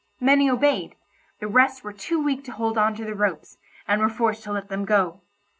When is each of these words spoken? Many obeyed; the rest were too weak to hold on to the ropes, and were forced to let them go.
Many 0.19 0.49
obeyed; 0.49 0.95
the 1.39 1.47
rest 1.47 1.83
were 1.83 1.93
too 1.93 2.19
weak 2.23 2.43
to 2.45 2.51
hold 2.53 2.75
on 2.75 2.95
to 2.95 3.05
the 3.05 3.13
ropes, 3.13 3.59
and 3.87 4.01
were 4.01 4.09
forced 4.09 4.41
to 4.45 4.51
let 4.51 4.67
them 4.67 4.83
go. 4.83 5.21